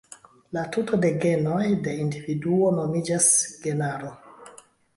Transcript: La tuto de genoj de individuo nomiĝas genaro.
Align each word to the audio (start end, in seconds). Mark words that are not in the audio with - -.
La 0.57 0.61
tuto 0.75 0.97
de 1.03 1.11
genoj 1.25 1.67
de 1.89 1.93
individuo 2.05 2.73
nomiĝas 2.81 3.31
genaro. 3.69 4.13